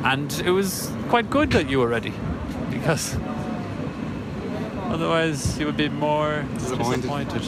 [0.04, 2.12] And it was quite good that you were ready.
[2.70, 3.16] Because
[4.92, 7.42] otherwise you would be more disappointed.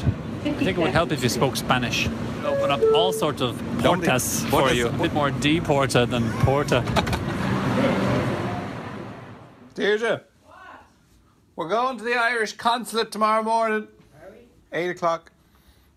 [0.45, 2.09] I think it would help if you spoke Spanish.
[2.45, 4.89] Open up all sorts of portas for you.
[4.89, 6.83] A bit more deporta than porta.
[9.75, 10.23] Deirdre,
[11.57, 13.89] we're going to the Irish consulate tomorrow morning.
[14.73, 15.31] Eight o'clock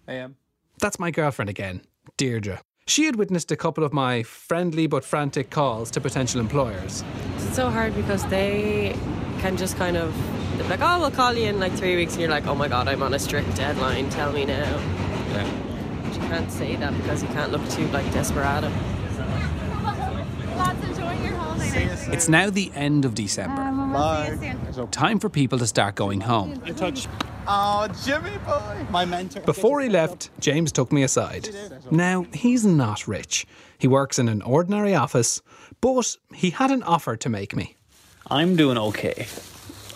[0.07, 0.35] a.m.
[0.79, 1.81] That's my girlfriend again,
[2.17, 2.61] Deirdre.
[2.89, 7.03] She had witnessed a couple of my friendly but frantic calls to potential employers.
[7.35, 8.95] It's so hard because they
[9.41, 10.11] can just kind of
[10.57, 12.67] they're like, oh, we'll call you in like three weeks, and you're like, oh my
[12.67, 14.09] god, I'm on a strict deadline.
[14.09, 14.63] Tell me now.
[14.63, 15.47] Yeah.
[16.03, 18.71] But you can't say that because you can't look too like desperado.
[21.61, 23.71] It's now the end of December.
[23.93, 24.55] Bye.
[24.91, 26.61] Time for people to start going home.
[26.65, 27.07] In touch.
[27.47, 28.85] Oh, Jimmy boy.
[28.89, 29.41] My mentor.
[29.41, 31.49] Before he left, James took me aside.
[31.89, 33.47] Now, he's not rich.
[33.77, 35.41] He works in an ordinary office,
[35.81, 37.75] but he had an offer to make me.
[38.29, 39.27] I'm doing okay.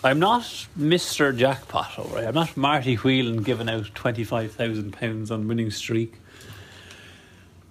[0.02, 0.42] I'm not
[0.78, 1.34] Mr.
[1.34, 2.24] Jackpot, all right?
[2.24, 6.14] I'm not Marty Whelan giving out £25,000 on winning streak.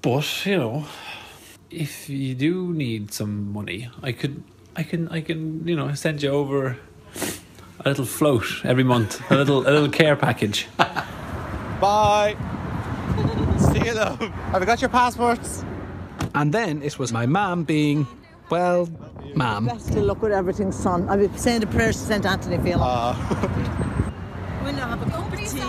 [0.01, 0.85] But, you know,
[1.73, 4.43] if you do need some money, I could,
[4.75, 6.77] I can, I can, you know, send you over
[7.79, 10.67] a little float every month, a little, a little care package.
[10.77, 12.35] Bye.
[13.59, 14.15] See you though.
[14.51, 15.65] Have you got your passports?
[16.35, 18.07] And then it was my mum being,
[18.49, 18.89] well,
[19.35, 19.65] mum.
[19.65, 21.09] Best of luck with everything, son.
[21.09, 22.25] I'll be saying the prayers to St.
[22.25, 22.75] Anthony for you.
[22.75, 23.15] Uh,
[24.63, 25.59] We'll have a cup of tea.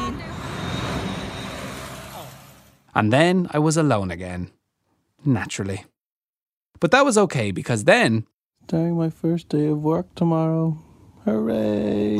[2.94, 4.52] And then I was alone again.
[5.24, 5.84] Naturally.
[6.80, 8.26] But that was okay because then
[8.64, 10.78] Starting my first day of work tomorrow.
[11.24, 12.18] Hooray!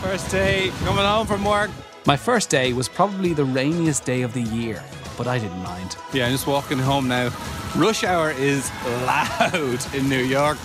[0.00, 1.70] First day coming home from work.
[2.06, 4.82] my first day was probably the rainiest day of the year,
[5.16, 5.96] but I didn't mind.
[6.12, 7.30] Yeah, I'm just walking home now.
[7.76, 8.70] Rush hour is
[9.06, 10.58] loud in New York.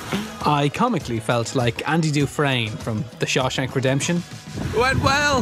[0.46, 4.24] I comically felt like Andy Dufresne from The Shawshank Redemption.
[4.76, 5.42] Went well.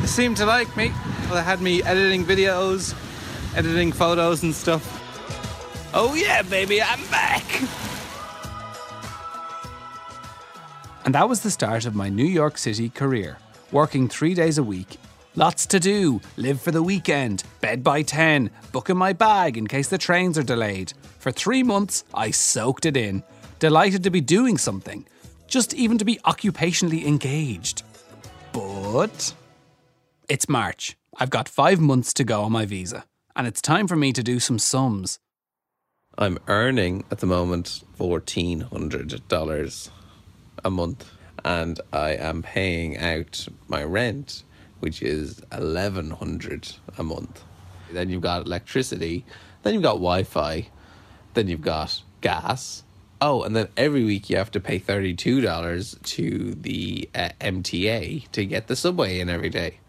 [0.00, 0.92] They seemed to like me.
[1.30, 2.92] They had me editing videos,
[3.56, 4.82] editing photos and stuff.
[5.94, 7.44] Oh yeah, baby, I'm back.
[11.04, 13.38] And that was the start of my New York City career,
[13.70, 14.98] working three days a week.
[15.36, 19.86] Lots to do, live for the weekend, bed by 10, booking my bag in case
[19.86, 20.92] the trains are delayed.
[21.20, 23.22] For three months, I soaked it in,
[23.60, 25.06] delighted to be doing something,
[25.46, 27.84] just even to be occupationally engaged.
[28.52, 29.32] But
[30.28, 30.96] it's March.
[31.18, 33.04] I've got five months to go on my visa,
[33.34, 35.18] and it's time for me to do some sums.
[36.16, 39.90] I'm earning at the moment fourteen hundred dollars
[40.64, 41.10] a month,
[41.44, 44.44] and I am paying out my rent,
[44.78, 47.42] which is eleven hundred a month.
[47.90, 49.24] Then you've got electricity,
[49.62, 50.68] then you've got Wi-Fi,
[51.34, 52.84] then you've got gas.
[53.20, 58.30] Oh, and then every week you have to pay thirty-two dollars to the uh, MTA
[58.30, 59.79] to get the subway in every day.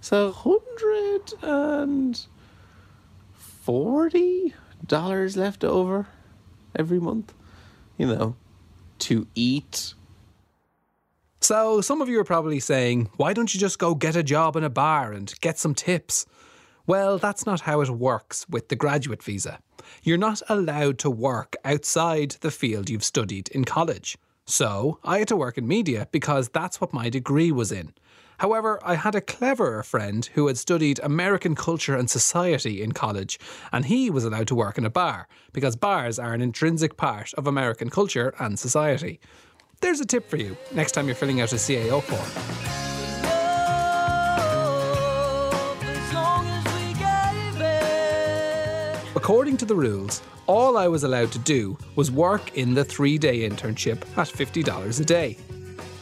[0.00, 2.20] So hundred and
[3.36, 4.54] forty
[4.86, 6.06] dollars left over
[6.76, 7.32] every month.
[7.98, 8.36] You know,
[9.00, 9.94] to eat.
[11.42, 14.56] So, some of you are probably saying, why don't you just go get a job
[14.56, 16.26] in a bar and get some tips?
[16.86, 19.58] Well, that's not how it works with the graduate visa.
[20.02, 24.18] You're not allowed to work outside the field you've studied in college.
[24.44, 27.94] So, I had to work in media because that's what my degree was in.
[28.40, 33.38] However, I had a cleverer friend who had studied American culture and society in college,
[33.70, 37.34] and he was allowed to work in a bar because bars are an intrinsic part
[37.34, 39.20] of American culture and society.
[39.82, 42.30] There's a tip for you next time you're filling out a CAO form.
[49.14, 53.18] According to the rules, all I was allowed to do was work in the three
[53.18, 55.36] day internship at $50 a day.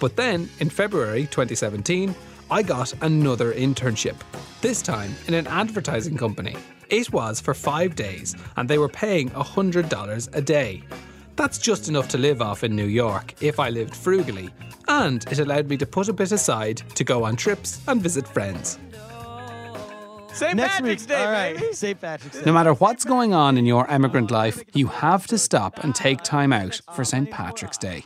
[0.00, 2.14] But then, in February 2017,
[2.50, 4.16] I got another internship,
[4.60, 6.56] this time in an advertising company.
[6.88, 10.82] It was for five days, and they were paying $100 a day.
[11.36, 14.50] That's just enough to live off in New York if I lived frugally,
[14.88, 18.26] and it allowed me to put a bit aside to go on trips and visit
[18.26, 18.78] friends.
[20.38, 20.58] St.
[20.58, 21.74] Patrick's Day, all right.
[21.74, 22.00] St.
[22.00, 22.42] Patrick's Day.
[22.46, 26.22] No matter what's going on in your emigrant life, you have to stop and take
[26.22, 27.28] time out for St.
[27.28, 28.04] Patrick's Day.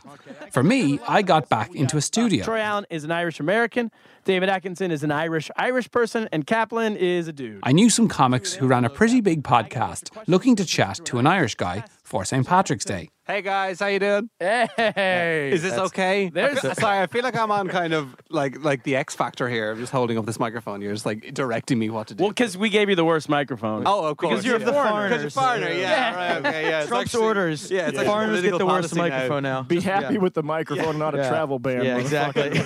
[0.51, 2.43] For me, I got back into a studio.
[2.43, 3.91] Troy Allen is an Irish American.
[4.25, 7.59] David Atkinson is an Irish Irish person, and Kaplan is a dude.
[7.63, 11.27] I knew some comics who ran a pretty big podcast looking to chat to an
[11.27, 11.83] Irish guy
[12.13, 12.45] for St.
[12.45, 13.09] Patrick's Day.
[13.25, 14.29] Hey guys, how you doing?
[14.39, 16.29] Hey, Is this That's- okay?
[16.29, 19.15] there's- I feel- sorry, I feel like I'm on kind of like like the X
[19.15, 19.71] Factor here.
[19.71, 20.79] I'm just holding up this microphone.
[20.83, 22.21] You're just like directing me what to do.
[22.23, 23.87] Well, because we gave you the worst microphone.
[23.87, 24.29] Oh, of course.
[24.29, 24.69] Because you're yeah.
[24.69, 25.09] a foreigner.
[25.09, 25.71] Because you're foreigner.
[25.71, 26.15] Yeah.
[26.15, 26.45] Right.
[26.45, 26.69] Okay.
[26.69, 26.79] Yeah.
[26.81, 27.71] It's Trump's actually- orders.
[27.71, 27.87] Yeah.
[27.87, 29.63] It's like Foreigners get the worst policy microphone now.
[29.63, 30.19] Be happy Yeah.
[30.19, 31.29] with the microphone, not a Yeah.
[31.29, 31.83] travel ban.
[31.83, 32.51] Yeah, exactly.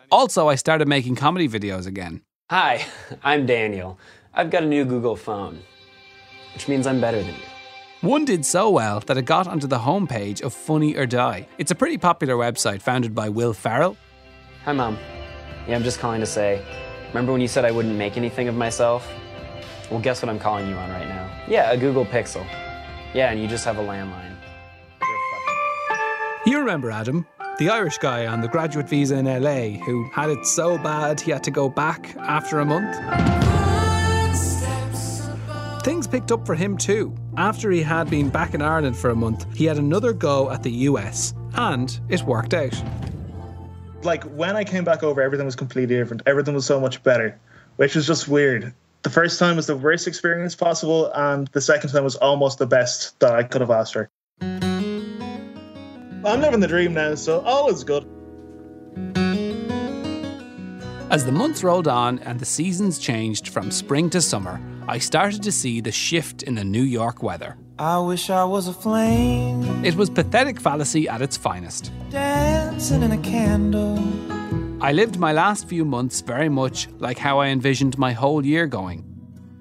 [0.12, 2.22] Also, I started making comedy videos again.
[2.50, 2.84] Hi,
[3.22, 3.98] I'm Daniel.
[4.34, 5.60] I've got a new Google phone,
[6.54, 7.42] which means I'm better than you.
[8.02, 11.46] One did so well that it got onto the homepage of Funny or Die.
[11.58, 13.96] It's a pretty popular website founded by Will Ferrell.
[14.64, 14.96] Hi, Mom.
[15.68, 16.64] Yeah, I'm just calling to say,
[17.08, 19.06] remember when you said I wouldn't make anything of myself?
[19.90, 21.30] Well, guess what I'm calling you on right now?
[21.46, 22.46] Yeah, a Google Pixel.
[23.12, 24.36] Yeah, and you just have a landline.
[26.46, 27.26] You remember Adam,
[27.58, 31.30] the Irish guy on the graduate visa in LA who had it so bad he
[31.30, 32.96] had to go back after a month?
[35.82, 37.14] Things picked up for him too.
[37.38, 40.62] After he had been back in Ireland for a month, he had another go at
[40.62, 42.74] the US, and it worked out.
[44.02, 46.22] Like when I came back over, everything was completely different.
[46.26, 47.38] Everything was so much better,
[47.76, 48.74] which was just weird.
[49.04, 52.66] The first time was the worst experience possible, and the second time was almost the
[52.66, 54.10] best that I could have asked for.
[54.42, 58.06] I'm living the dream now, so all is good.
[61.10, 64.60] As the months rolled on and the seasons changed from spring to summer,
[64.90, 67.56] I started to see the shift in the New York weather.
[67.78, 71.92] I wish I was a flame It was pathetic fallacy at its finest.
[72.10, 73.96] dancing in a candle.
[74.82, 78.66] I lived my last few months very much like how I envisioned my whole year
[78.66, 79.04] going.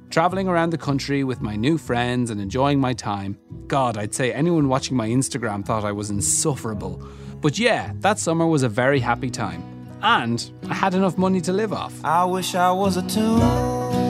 [0.09, 3.37] Travelling around the country with my new friends and enjoying my time.
[3.67, 7.03] God, I'd say anyone watching my Instagram thought I was insufferable.
[7.39, 9.61] But yeah, that summer was a very happy time.
[10.01, 11.93] And I had enough money to live off.
[12.03, 14.08] I wish I was a tune.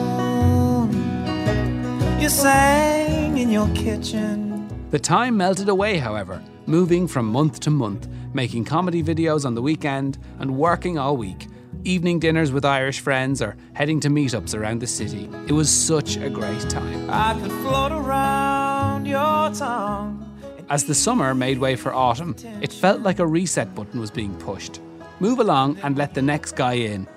[2.20, 4.68] You sang in your kitchen.
[4.90, 9.62] The time melted away, however, moving from month to month, making comedy videos on the
[9.62, 11.46] weekend and working all week,
[11.84, 15.30] evening dinners with Irish friends or heading to meetups around the city.
[15.46, 17.08] It was such a great time.
[17.08, 20.26] I could float around your tongue.
[20.68, 24.36] As the summer made way for autumn, it felt like a reset button was being
[24.36, 24.78] pushed.
[25.20, 27.08] Move along and let the next guy in.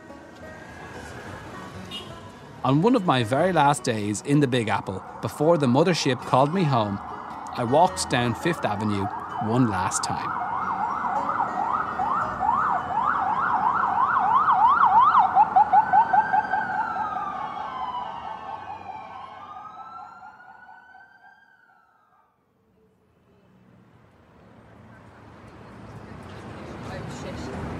[2.65, 6.53] On one of my very last days in the Big Apple, before the mothership called
[6.53, 6.97] me home,
[7.57, 9.03] I walked down Fifth Avenue
[9.43, 10.29] one last time.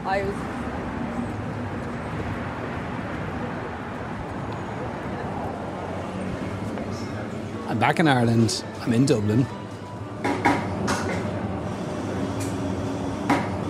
[0.06, 0.64] I was.
[7.74, 8.64] I'm back in Ireland.
[8.82, 9.48] I'm in Dublin.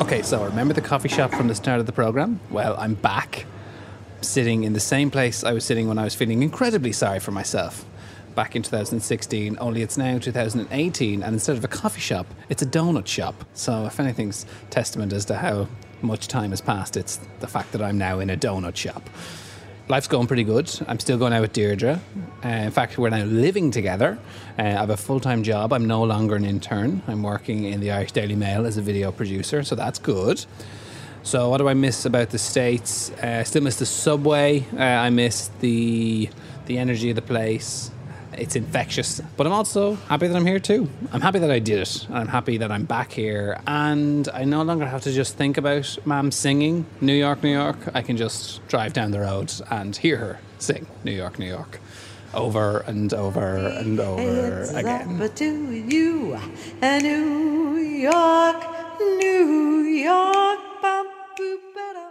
[0.02, 2.42] Okay, so remember the coffee shop from the start of the program?
[2.52, 3.46] Well, I'm back,
[4.20, 7.32] sitting in the same place I was sitting when I was feeling incredibly sorry for
[7.32, 7.86] myself.
[8.36, 12.66] Back in 2016, only it's now 2018, and instead of a coffee shop, it's a
[12.66, 13.46] donut shop.
[13.54, 15.70] So, if anything's testament as to how
[16.02, 19.10] much time has passed, it's the fact that I'm now in a donut shop.
[19.88, 20.72] Life's going pretty good.
[20.88, 22.00] I'm still going out with Deirdre.
[22.44, 24.18] Uh, in fact, we're now living together.
[24.58, 25.74] Uh, I have a full time job.
[25.74, 27.02] I'm no longer an intern.
[27.08, 30.46] I'm working in the Irish Daily Mail as a video producer, so that's good.
[31.24, 33.12] So, what do I miss about the States?
[33.12, 34.66] Uh, I still miss the subway.
[34.74, 36.30] Uh, I miss the,
[36.66, 37.92] the energy of the place
[38.40, 39.22] it's infectious.
[39.38, 40.90] But I'm also happy that I'm here too.
[41.12, 42.06] I'm happy that I did it.
[42.08, 43.60] And I'm happy that I'm back here.
[43.68, 47.78] And I no longer have to just think about Mom singing New York, New York.
[47.94, 51.80] I can just drive down the road and hear her sing New York, New York.
[52.34, 55.20] Over and over and over again.
[55.36, 56.40] To you,
[56.82, 60.60] New York, New York.
[60.82, 61.08] Bum,
[61.38, 62.03] boop,